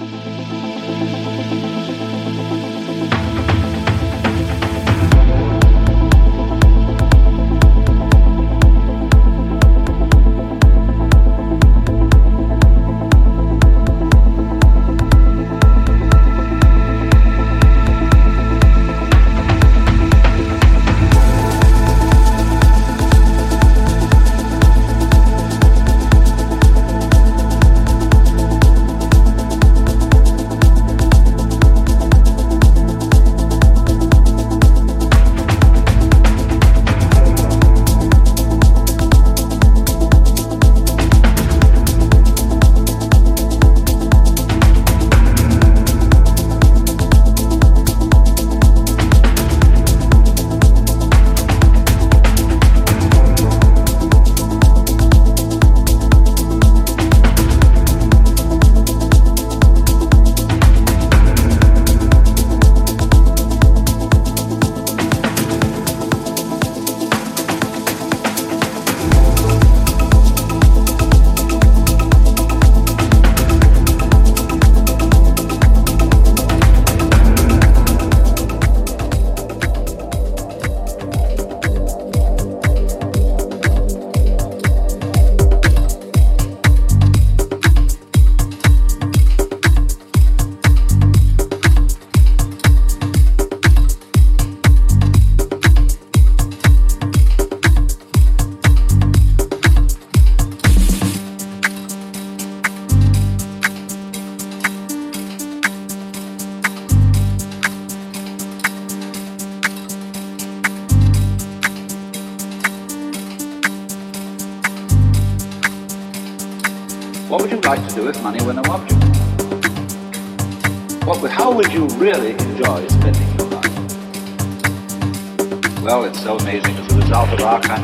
Música 0.00 0.69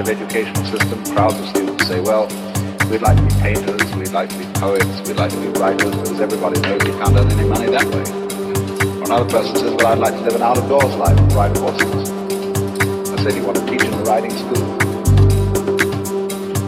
of 0.08 0.20
educational 0.20 0.64
system, 0.66 1.04
crowds 1.14 1.38
of 1.38 1.48
students 1.48 1.86
say, 1.86 2.00
well, 2.00 2.26
we'd 2.90 3.02
like 3.02 3.16
to 3.16 3.22
be 3.22 3.34
painters, 3.42 3.94
we'd 3.96 4.12
like 4.12 4.28
to 4.28 4.38
be 4.38 4.44
poets, 4.54 5.08
we'd 5.08 5.16
like 5.16 5.30
to 5.30 5.40
be 5.40 5.48
writers, 5.58 5.94
because 5.96 6.20
everybody 6.20 6.60
knows 6.60 6.80
you 6.86 6.92
can't 6.92 7.16
earn 7.16 7.30
any 7.30 7.48
money 7.48 7.66
that 7.66 7.86
way. 7.90 8.06
Or 9.00 9.04
another 9.04 9.28
person 9.30 9.56
says, 9.56 9.74
well, 9.74 9.86
I'd 9.88 9.98
like 9.98 10.14
to 10.14 10.20
live 10.20 10.34
an 10.36 10.42
out-of-doors 10.42 10.94
life 10.94 11.18
and 11.18 11.32
ride 11.32 11.56
horses. 11.56 12.10
I 13.10 13.22
said, 13.22 13.34
you 13.34 13.44
want 13.44 13.58
to 13.58 13.66
teach 13.66 13.82
in 13.82 13.90
the 13.90 14.04
riding 14.06 14.30
school? 14.30 14.62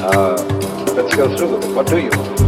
Uh, 0.03 0.35
let's 0.95 1.15
go 1.15 1.37
through 1.37 1.57
with 1.57 1.65
it. 1.65 1.75
What 1.75 1.87
do 1.87 1.99
you 1.99 2.11
want? 2.11 2.41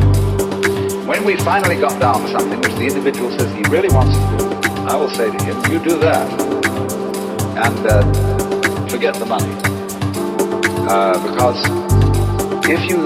When 1.06 1.24
we 1.24 1.36
finally 1.36 1.78
got 1.78 2.00
down 2.00 2.22
to 2.22 2.28
something 2.28 2.58
which 2.58 2.74
the 2.74 2.86
individual 2.86 3.30
says 3.38 3.52
he 3.54 3.62
really 3.70 3.92
wants 3.94 4.16
to 4.16 4.38
do, 4.38 4.44
I 4.90 4.96
will 4.96 5.10
say 5.10 5.30
to 5.30 5.44
him, 5.44 5.56
you 5.70 5.78
do 5.78 5.98
that. 6.00 6.26
And 7.62 7.86
uh, 7.86 8.88
forget 8.88 9.14
the 9.14 9.26
money. 9.26 9.59
Uh, 10.92 11.14
because 11.22 11.62
if 12.68 12.90
you 12.90 12.98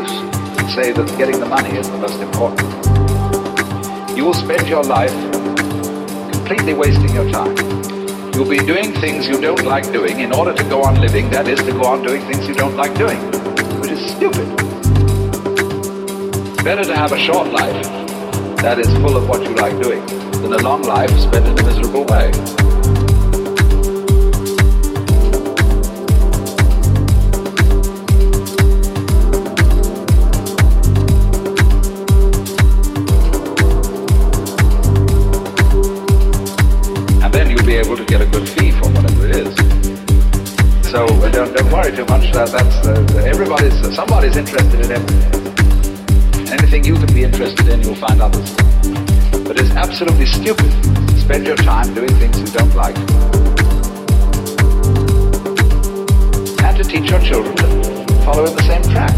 say 0.72 0.91
that 0.91 1.06
getting 1.19 1.39
the 1.39 1.45
money 1.45 1.69
is 1.77 1.87
the 1.91 1.99
most 1.99 2.19
important, 2.19 2.65
you 4.17 4.25
will 4.25 4.33
spend 4.33 4.67
your 4.67 4.83
life 4.83 5.12
completely 6.33 6.72
wasting 6.72 7.12
your 7.12 7.31
time. 7.31 7.55
You'll 8.33 8.49
be 8.49 8.56
doing 8.56 8.95
things 9.05 9.28
you 9.28 9.39
don't 9.39 9.65
like 9.65 9.84
doing 9.93 10.21
in 10.21 10.33
order 10.33 10.55
to 10.55 10.65
go 10.65 10.83
on 10.83 10.99
living, 10.99 11.28
that 11.28 11.47
is, 11.47 11.61
to 11.61 11.72
go 11.72 11.84
on 11.84 12.03
doing 12.03 12.22
things 12.22 12.49
you 12.49 12.55
don't 12.55 12.75
like 12.75 12.97
doing, 12.97 13.21
which 13.83 13.91
is 13.91 14.01
stupid. 14.16 14.49
It's 16.41 16.62
better 16.62 16.84
to 16.84 16.97
have 16.97 17.12
a 17.12 17.19
short 17.19 17.49
life 17.53 17.84
that 18.65 18.78
is 18.78 18.89
full 19.05 19.15
of 19.15 19.28
what 19.28 19.43
you 19.43 19.55
like 19.56 19.78
doing 19.83 20.06
than 20.41 20.55
a 20.55 20.62
long 20.62 20.81
life 20.84 21.11
spent 21.19 21.47
in 21.47 21.59
a 21.59 21.62
miserable 21.62 22.06
way. 22.06 22.64
is 44.34 44.39
interested 44.39 44.81
in 44.84 44.91
everything. 44.91 46.53
Anything 46.53 46.84
you 46.84 46.95
can 46.95 47.06
be 47.15 47.22
interested 47.22 47.69
in, 47.69 47.83
you'll 47.83 47.95
find 47.95 48.21
others. 48.21 48.53
But 49.45 49.61
it's 49.61 49.71
absolutely 49.71 50.27
stupid 50.27 50.71
to 50.83 51.21
spend 51.21 51.47
your 51.47 51.56
time 51.56 51.95
doing 51.95 52.12
things 52.15 52.39
you 52.41 52.47
don't 52.47 52.75
like. 52.75 52.97
And 56.65 56.77
to 56.77 56.84
teach 56.84 57.11
your 57.11 57.21
children 57.21 57.55
to 57.56 58.15
follow 58.25 58.47
in 58.47 58.56
the 58.56 58.62
same 58.62 58.83
track. 58.93 59.14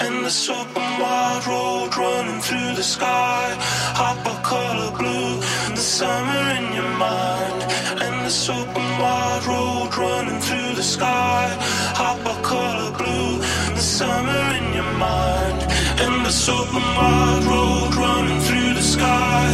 And 0.00 0.24
this 0.24 0.48
open 0.48 0.82
wide 0.98 1.44
road 1.46 1.94
running 1.94 2.40
through 2.40 2.74
the 2.74 2.82
sky 2.82 3.54
Hot 4.00 4.16
color 4.42 4.90
blue, 4.96 5.40
the 5.76 5.84
summer 5.98 6.42
in 6.56 6.72
your 6.72 6.88
mind. 6.96 7.60
And 8.00 8.24
this 8.24 8.48
open 8.48 8.88
wide 8.96 9.44
road 9.44 9.94
running 9.94 10.40
through 10.40 10.74
the 10.74 10.82
sky 10.82 11.54
Hot 12.00 12.16
color 12.42 12.96
blue, 12.96 13.38
the 13.76 13.84
summer 13.98 14.42
in 14.56 14.72
your 14.72 14.92
mind. 14.96 15.60
And 16.00 16.24
this 16.24 16.48
open 16.48 16.86
wide 16.96 17.44
road 17.44 17.94
running 17.94 18.40
through 18.40 18.72
the 18.72 18.86
sky 18.96 19.44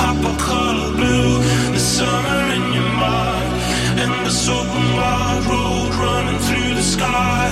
Hot 0.00 0.16
color 0.38 0.92
blue, 0.96 1.42
the 1.72 1.78
summer 1.78 2.40
in 2.56 2.72
your 2.72 2.90
mind. 2.96 3.52
And 4.00 4.14
this 4.24 4.48
open 4.48 4.86
wide 4.96 5.44
road 5.44 5.92
running 6.00 6.40
through 6.46 6.74
the 6.74 6.86
sky 6.96 7.50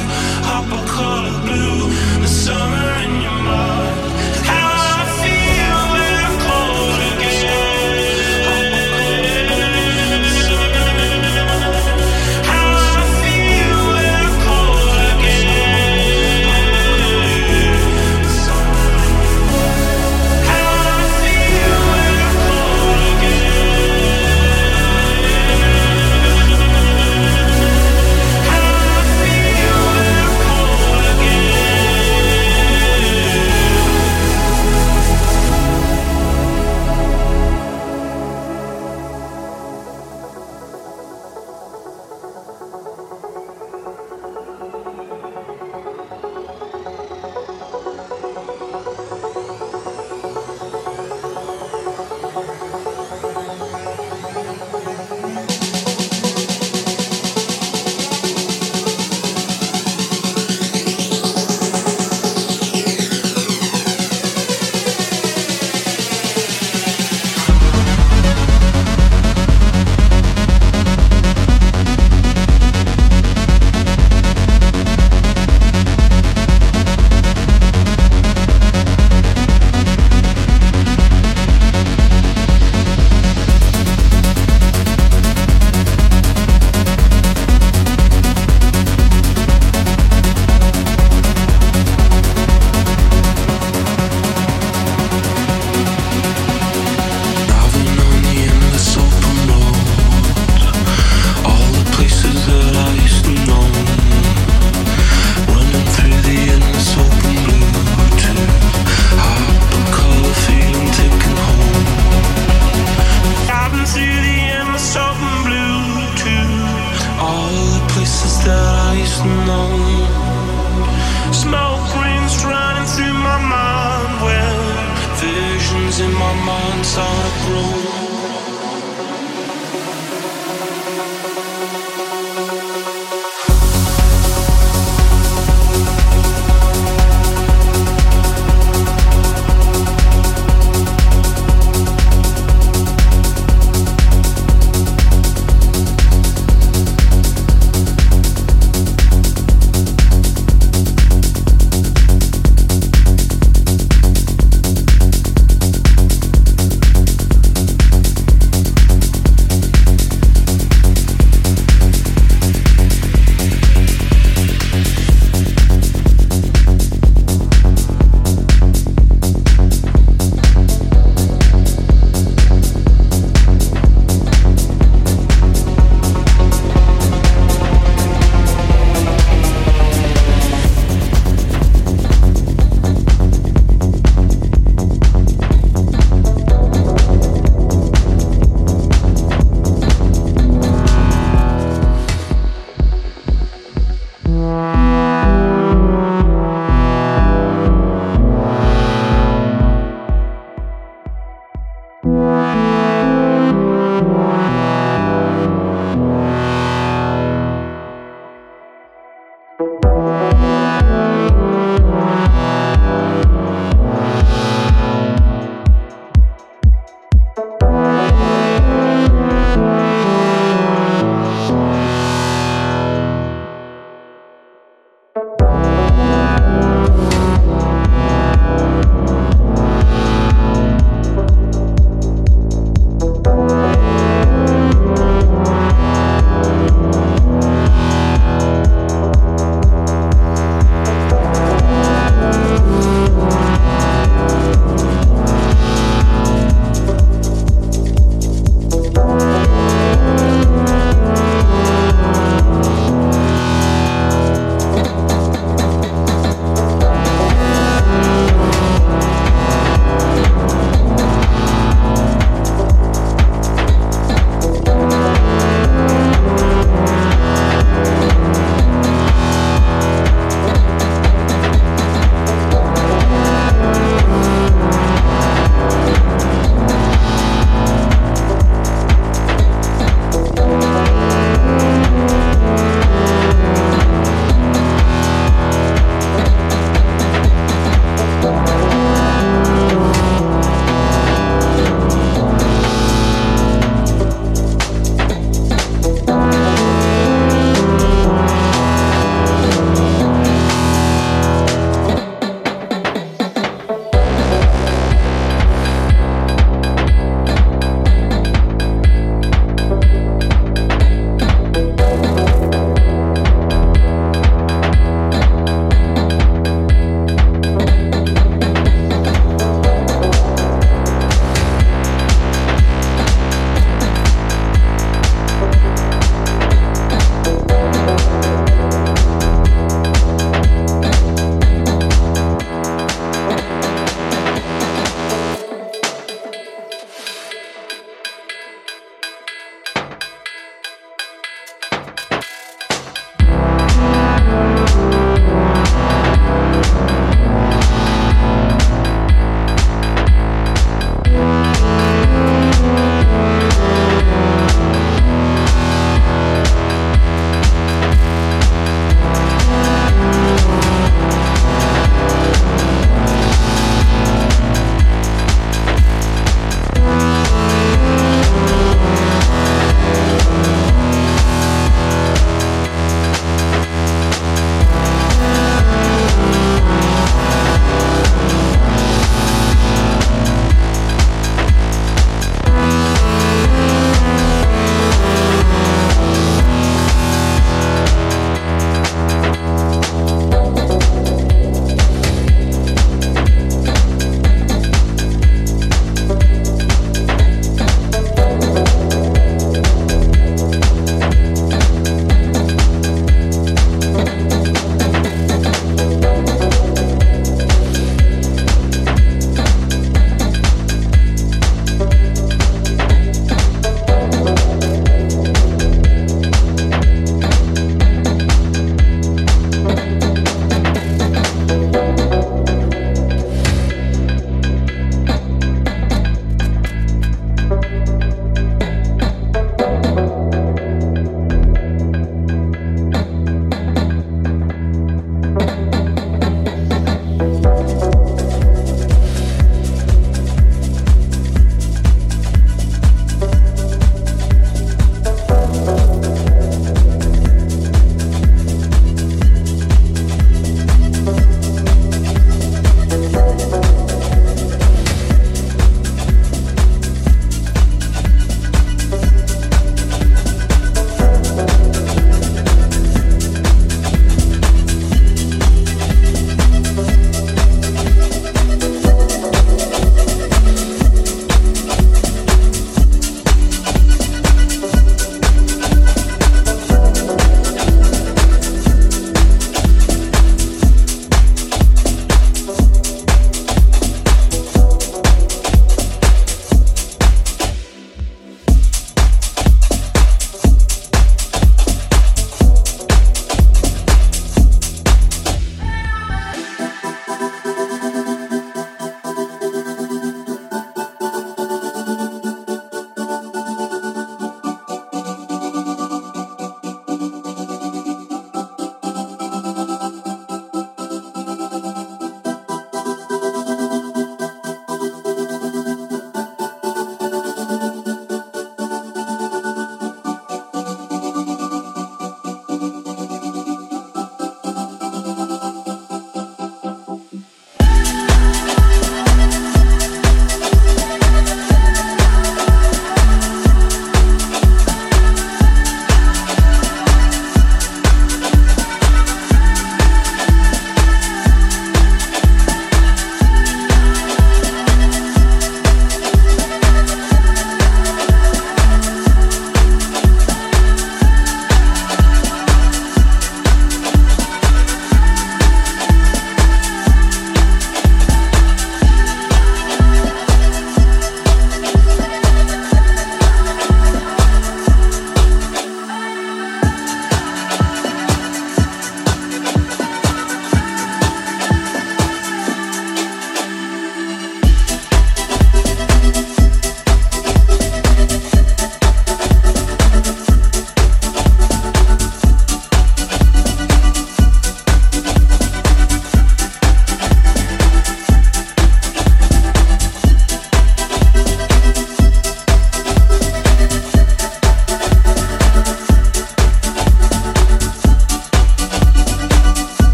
Hot 0.49 0.65
color 0.89 1.37
blue 1.45 1.96
summer 2.47 3.16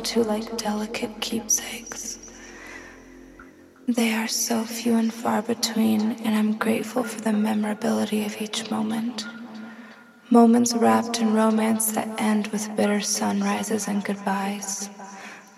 to 0.00 0.22
like 0.22 0.56
delicate 0.56 1.20
keepsakes. 1.20 2.18
They 3.86 4.12
are 4.12 4.28
so 4.28 4.64
few 4.64 4.96
and 4.96 5.12
far 5.12 5.40
between, 5.40 6.12
and 6.24 6.36
I'm 6.36 6.58
grateful 6.58 7.04
for 7.04 7.20
the 7.20 7.32
memorability 7.32 8.24
of 8.24 8.40
each 8.40 8.70
moment. 8.70 9.26
Moments 10.30 10.74
wrapped 10.74 11.20
in 11.20 11.32
romance 11.32 11.92
that 11.92 12.20
end 12.20 12.48
with 12.48 12.76
bitter 12.76 13.00
sunrises 13.00 13.88
and 13.88 14.04
goodbyes. 14.04 14.90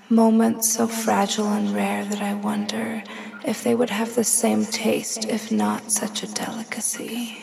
Moments 0.08 0.72
so 0.72 0.86
fragile 0.86 1.48
and 1.48 1.74
rare 1.74 2.04
that 2.04 2.22
I 2.22 2.34
wonder 2.34 3.02
if 3.44 3.64
they 3.64 3.74
would 3.74 3.90
have 3.90 4.14
the 4.14 4.22
same 4.24 4.64
taste 4.64 5.24
if 5.24 5.50
not 5.50 5.90
such 5.90 6.22
a 6.22 6.32
delicacy. 6.32 7.42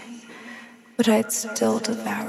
But 0.96 1.10
I'd 1.10 1.34
still 1.34 1.80
devour 1.80 2.27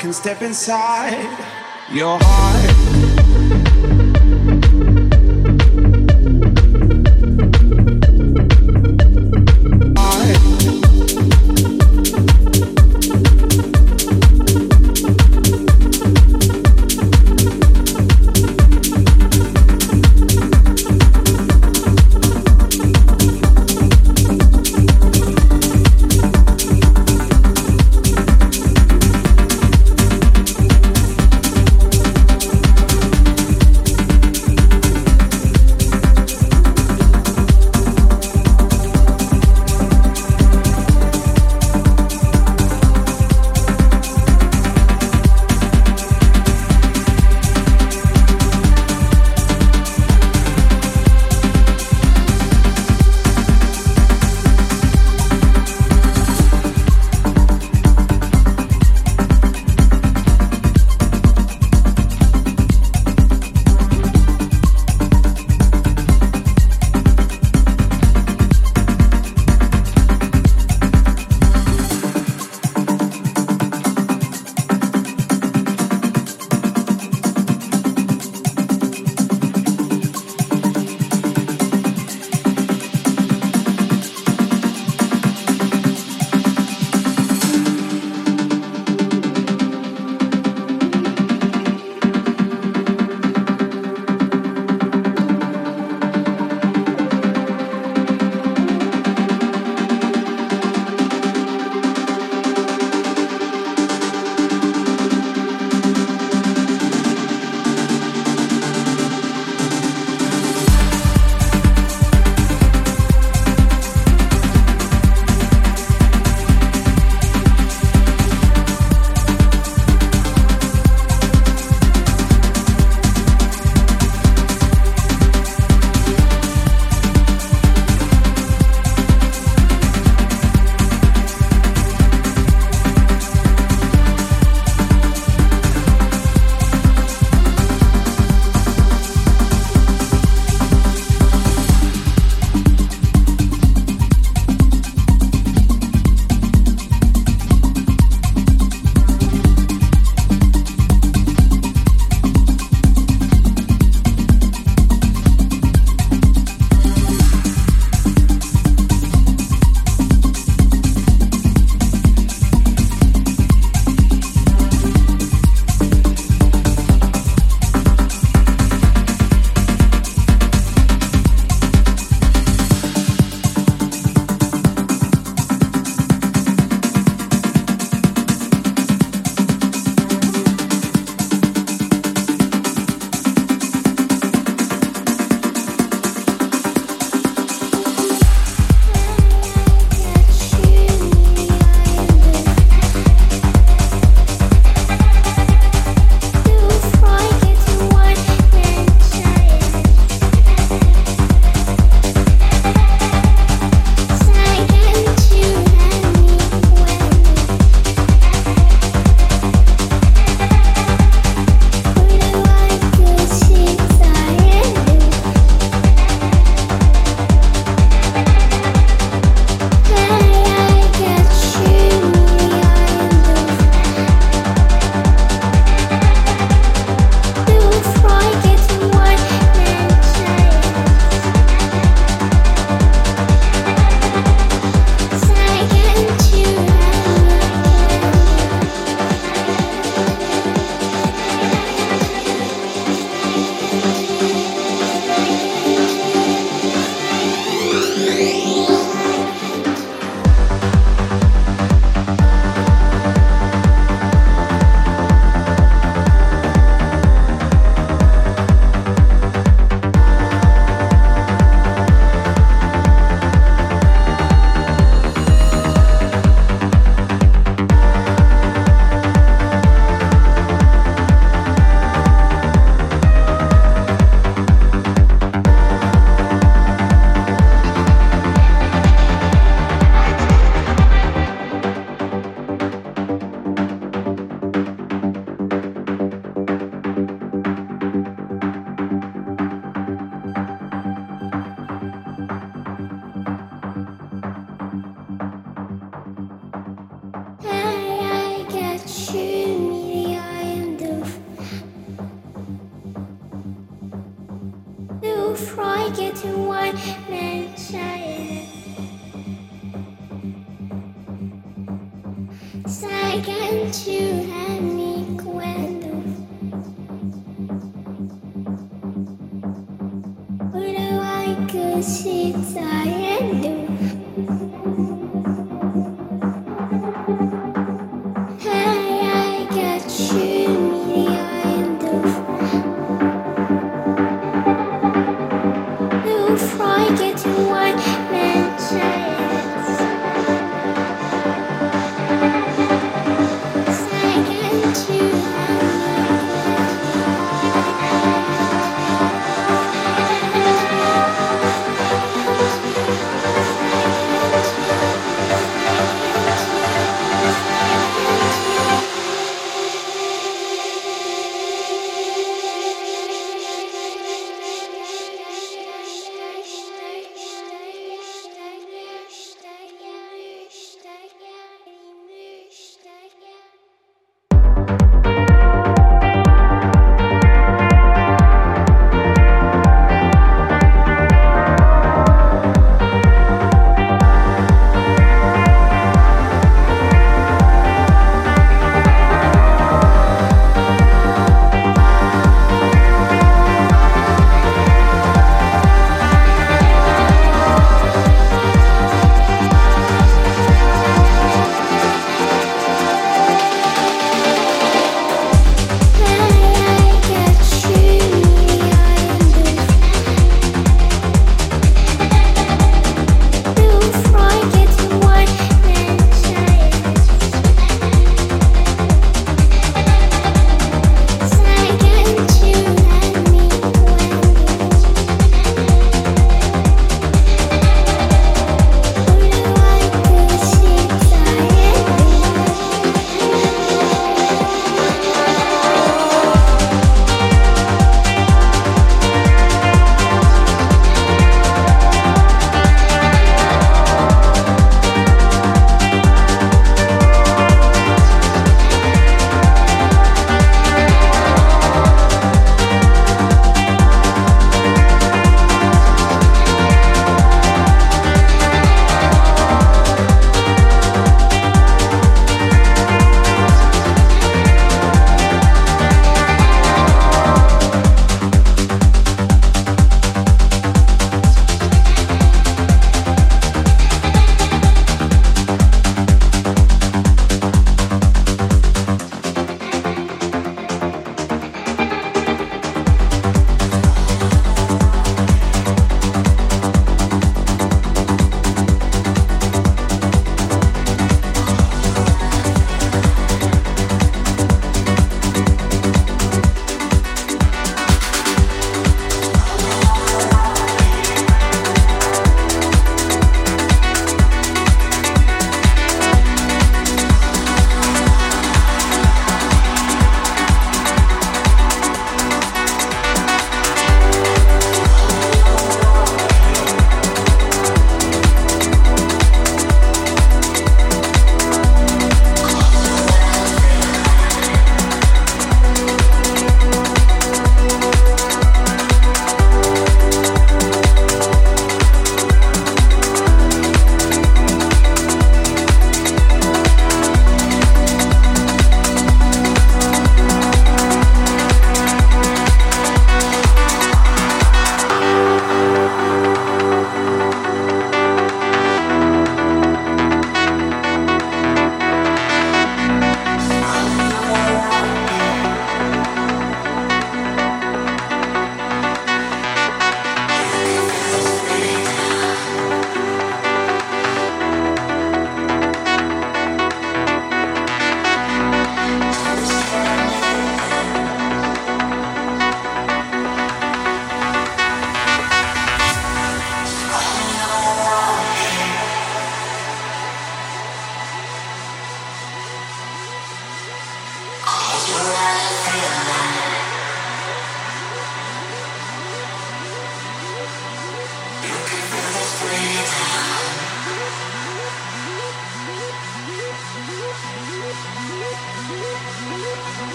can 0.00 0.14
step 0.14 0.40
inside 0.40 1.12
your 1.92 2.18
heart. 2.18 2.39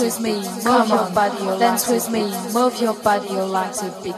With 0.00 0.20
me, 0.20 0.34
move 0.64 0.88
your 0.88 1.10
body, 1.10 1.58
dance 1.58 1.88
with 1.88 2.10
me, 2.10 2.22
move 2.52 2.80
your 2.80 2.94
body, 2.94 3.28
your 3.28 3.44
legs 3.44 3.78
to 3.80 3.94
beat. 4.02 4.14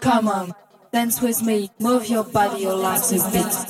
Come 0.00 0.28
on, 0.28 0.54
dance 0.92 1.20
with 1.20 1.42
me, 1.42 1.70
move 1.78 2.06
your 2.06 2.24
body, 2.24 2.62
your 2.62 2.74
legs 2.74 3.10
to 3.10 3.16
bit. 3.30 3.65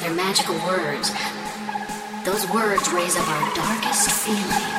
Their 0.00 0.14
magical 0.14 0.54
words. 0.66 1.10
Those 2.24 2.48
words 2.50 2.90
raise 2.92 3.16
up 3.16 3.28
our 3.28 3.54
darkest 3.54 4.10
feelings. 4.10 4.69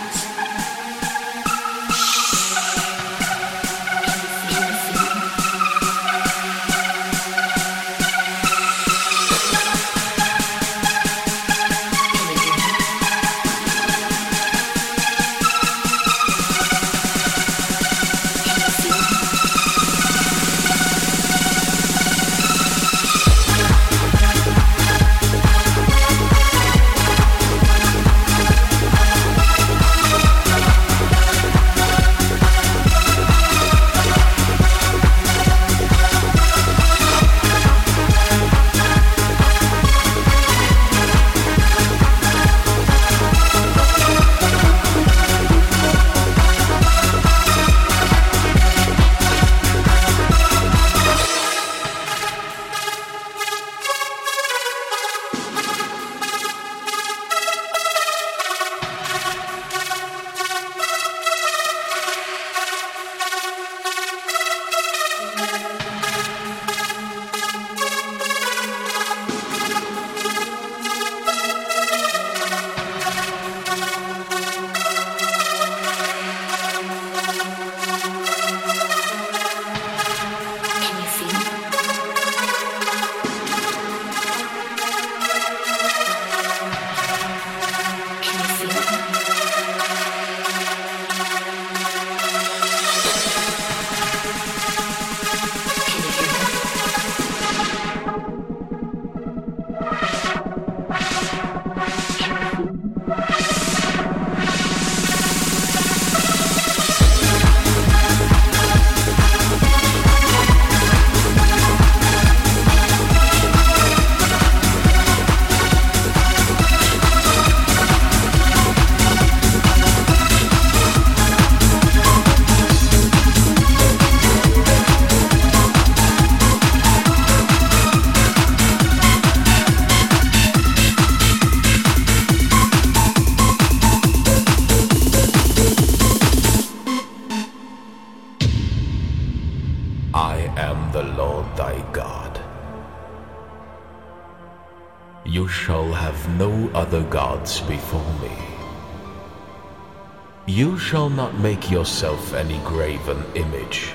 Shall 150.91 151.09
not 151.09 151.39
make 151.39 151.71
yourself 151.71 152.33
any 152.33 152.57
graven 152.65 153.23
image. 153.35 153.93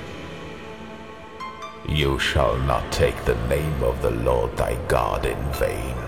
You 1.86 2.18
shall 2.18 2.57
not 2.60 2.91
take 2.91 3.23
the 3.26 3.34
name 3.49 3.83
of 3.83 4.00
the 4.00 4.12
Lord 4.12 4.57
thy 4.57 4.76
God 4.89 5.26
in 5.26 5.42
vain. 5.52 5.99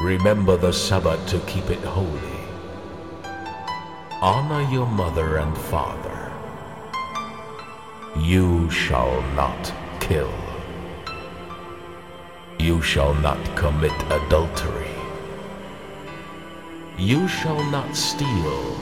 Remember 0.00 0.56
the 0.56 0.72
Sabbath 0.72 1.24
to 1.28 1.38
keep 1.46 1.70
it 1.70 1.78
holy. 1.78 2.40
Honor 4.20 4.68
your 4.72 4.88
mother 4.88 5.36
and 5.36 5.56
father. 5.56 6.32
You 8.18 8.68
shall 8.72 9.22
not 9.36 9.72
kill. 10.00 10.34
You 12.58 12.82
shall 12.82 13.14
not 13.14 13.38
commit 13.54 13.94
adultery. 14.10 14.97
You 16.98 17.28
shall 17.28 17.62
not 17.70 17.94
steal. 17.94 18.76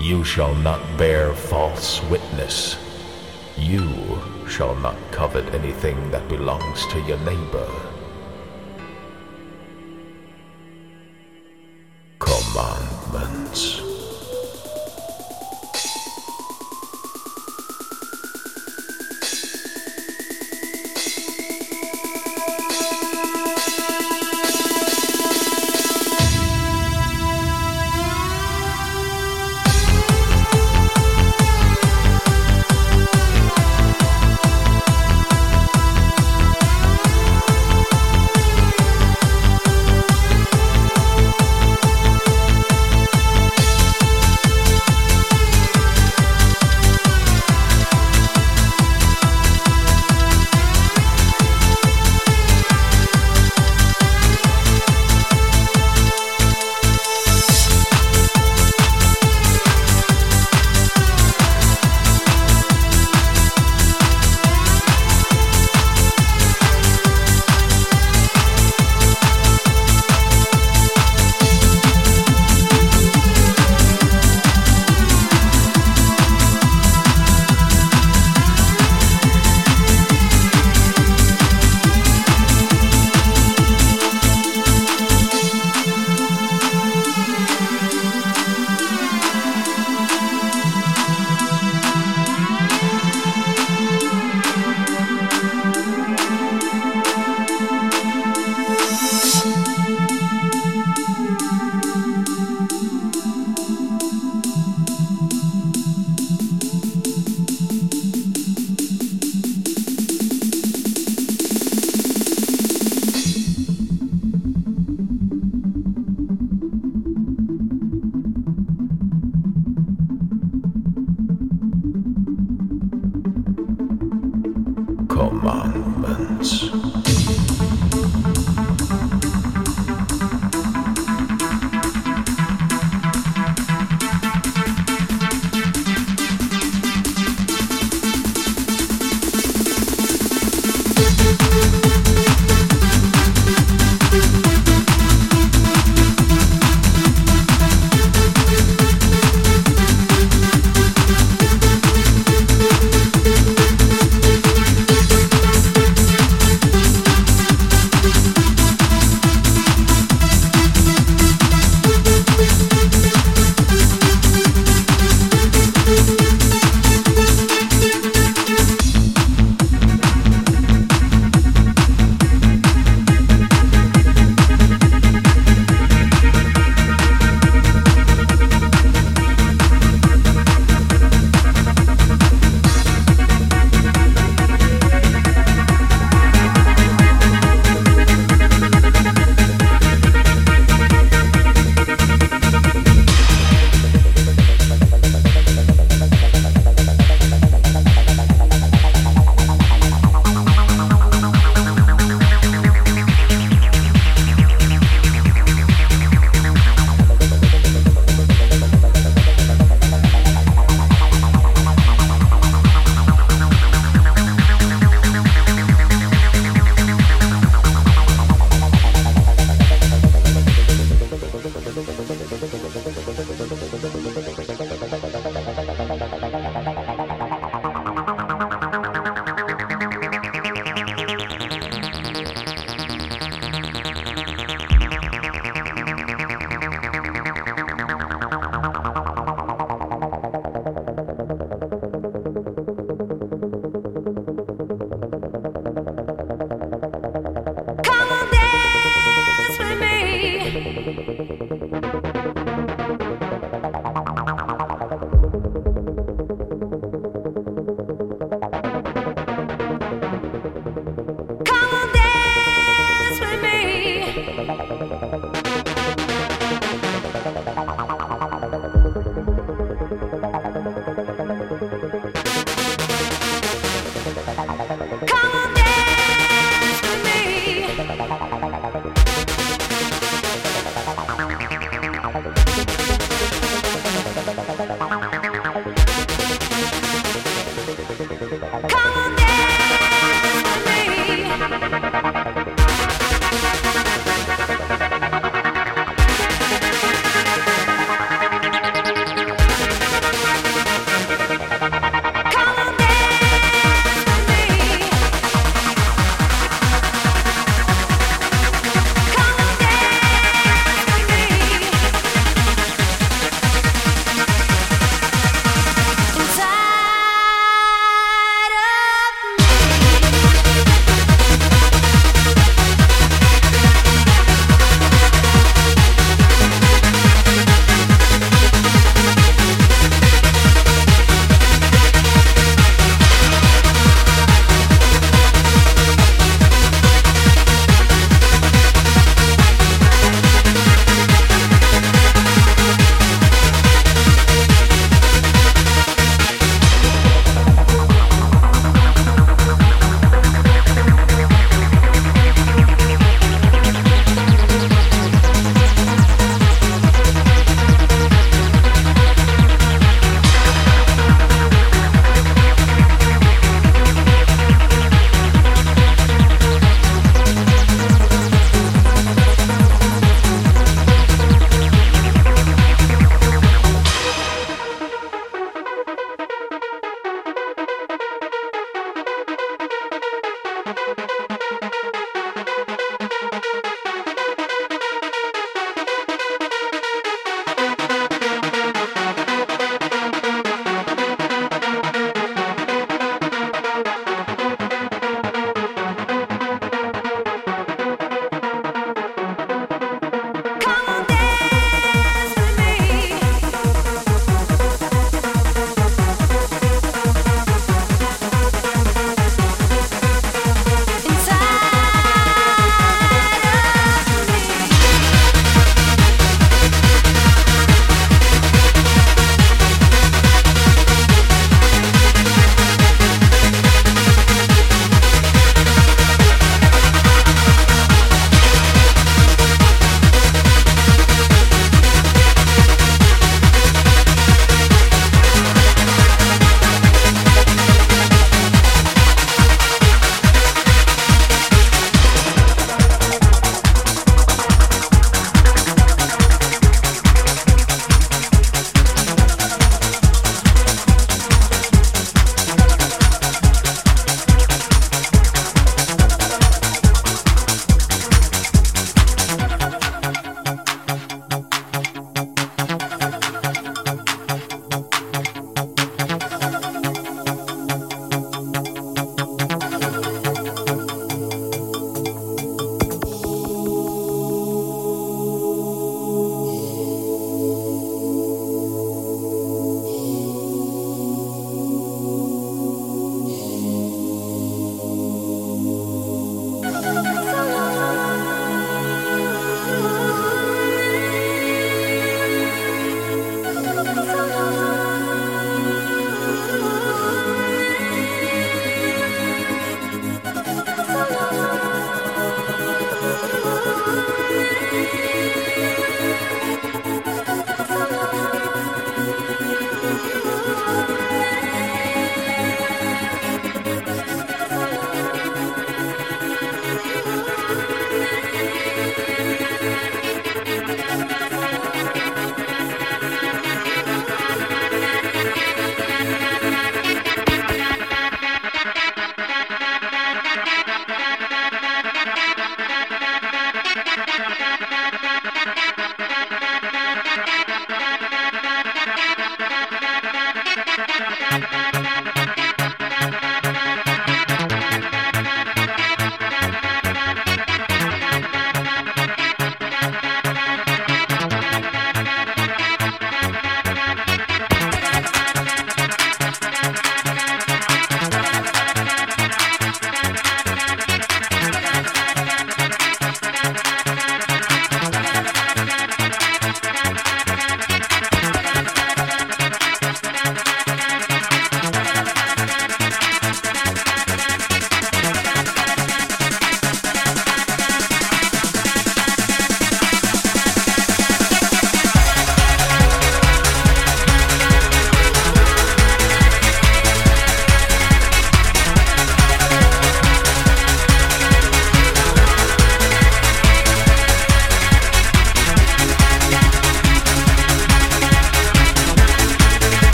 You 0.00 0.24
shall 0.24 0.52
not 0.56 0.80
bear 0.98 1.32
false 1.32 2.02
witness. 2.10 2.76
You 3.56 4.20
shall 4.48 4.74
not 4.74 4.96
covet 5.12 5.54
anything 5.54 6.10
that 6.10 6.28
belongs 6.28 6.84
to 6.88 7.00
your 7.02 7.18
neighbor. 7.18 7.87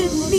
People 0.00 0.29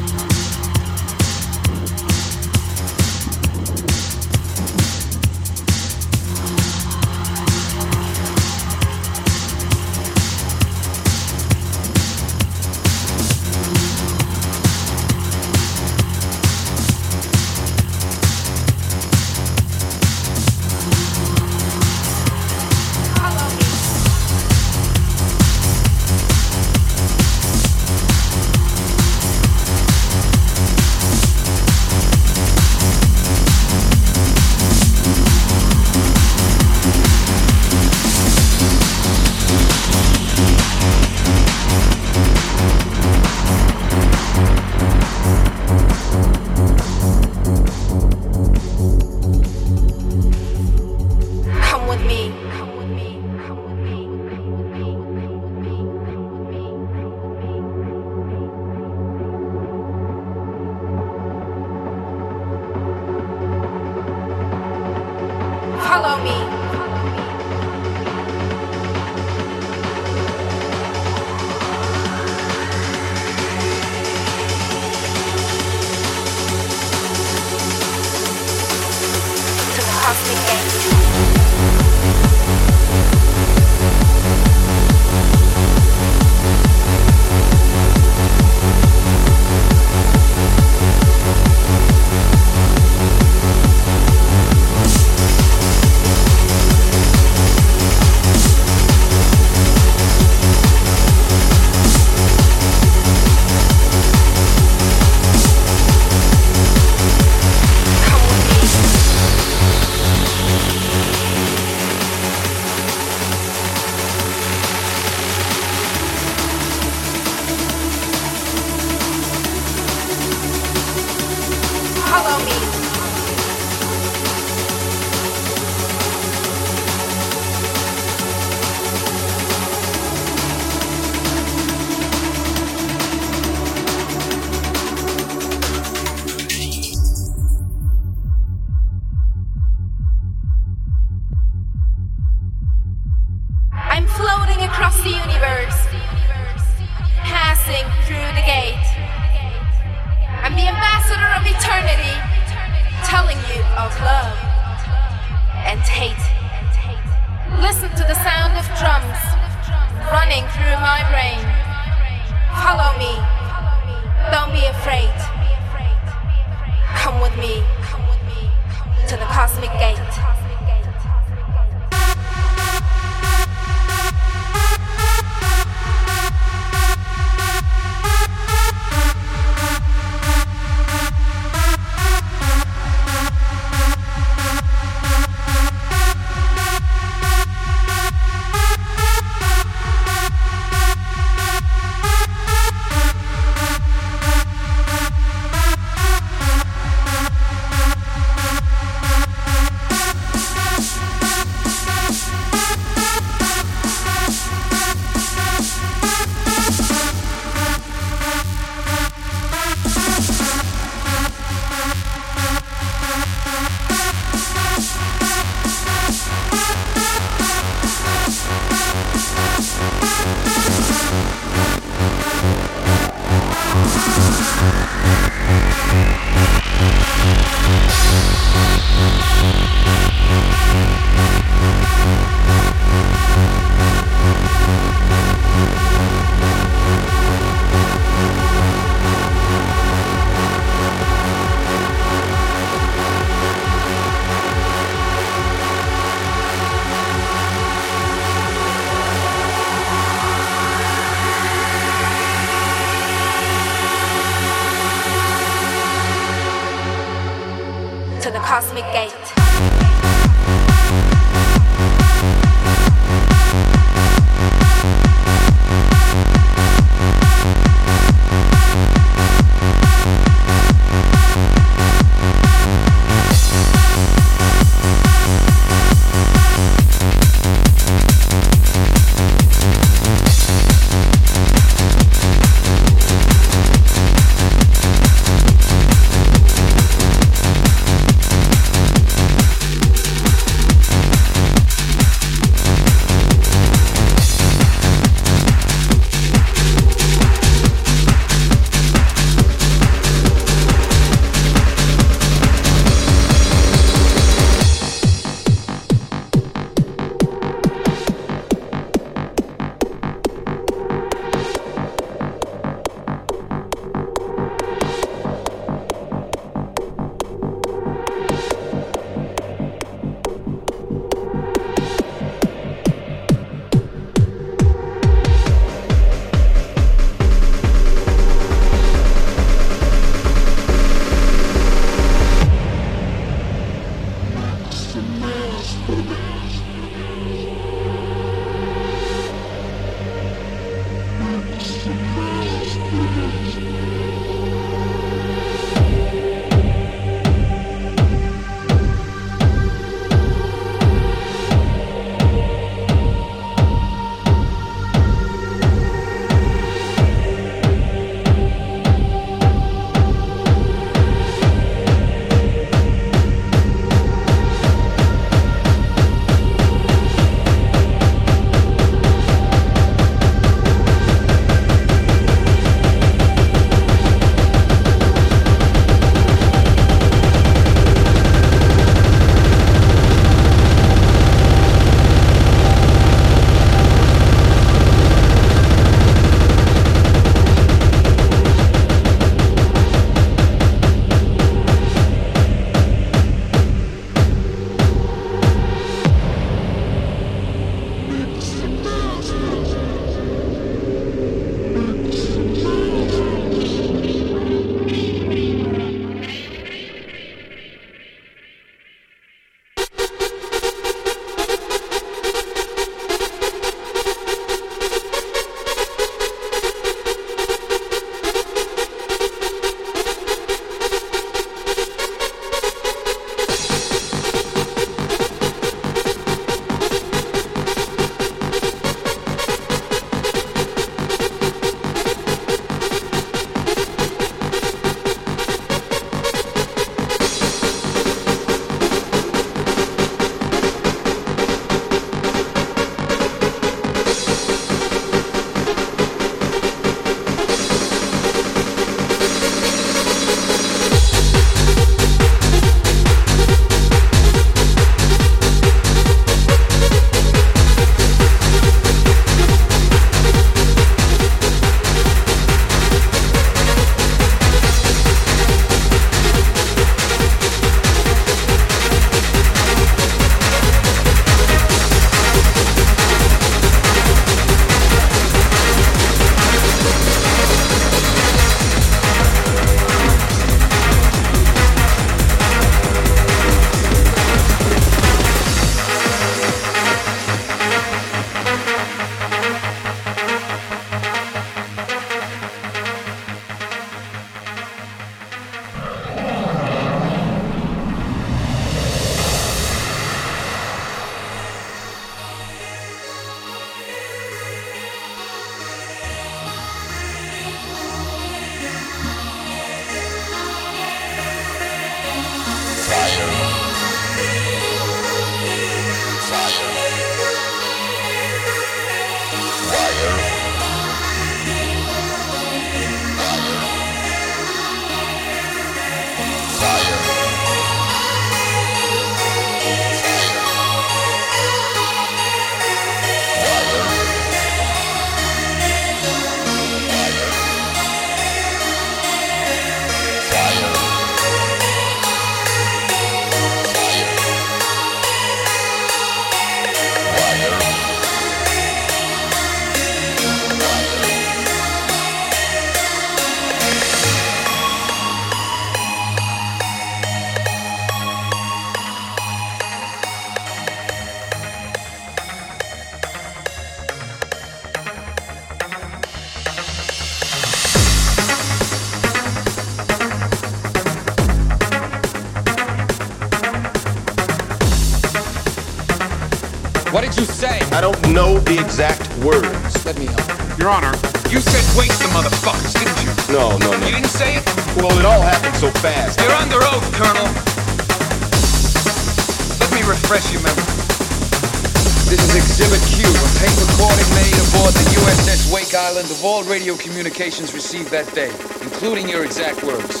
Island 596.04 596.18
of 596.18 596.24
all 596.24 596.44
radio 596.44 596.76
communications 596.76 597.54
received 597.54 597.90
that 597.90 598.12
day, 598.14 598.28
including 598.60 599.08
your 599.08 599.24
exact 599.24 599.64
words. 599.64 600.00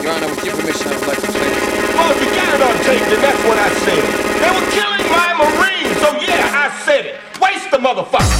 Your 0.00 0.12
Honor, 0.12 0.28
with 0.28 0.44
your 0.44 0.54
permission, 0.54 0.86
I 0.86 0.98
would 0.98 1.08
like 1.08 1.20
to 1.20 1.26
play 1.26 1.50
it. 1.50 2.22
You 2.22 2.30
got 2.38 2.54
it 2.54 2.62
on 2.62 2.76
tape, 2.84 3.02
then 3.10 3.20
that's 3.20 3.42
what 3.42 3.58
I 3.58 3.68
said. 3.82 4.02
They 4.38 4.50
were 4.54 4.70
killing 4.70 5.02
my 5.10 5.34
Marines, 5.34 5.96
so 5.98 6.14
yeah, 6.22 6.54
I 6.54 6.84
said 6.84 7.06
it. 7.06 7.40
Waste 7.40 7.68
the 7.72 7.78
motherfucker. 7.78 8.33